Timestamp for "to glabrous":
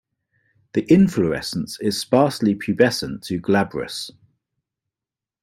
3.27-4.09